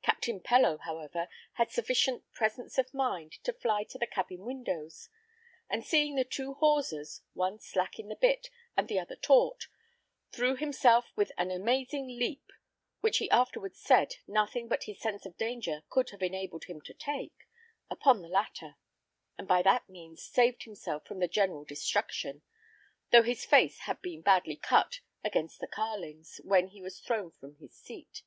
[0.00, 5.10] Captain Pellow, however, had sufficient presence of mind to fly to the cabin windows,
[5.68, 9.66] and seeing the two hawsers, one slack in the bit and the other taut,
[10.32, 12.52] threw himself with an amazing leap,
[13.02, 16.94] which he afterwards said, nothing but his sense of danger could have enabled him to
[16.94, 17.44] take,
[17.90, 18.76] upon the latter,
[19.36, 22.40] and by that means saved himself from the general destruction,
[23.10, 27.56] though his face had been badly cut against the carlings, when he was thrown from
[27.56, 28.22] his seat.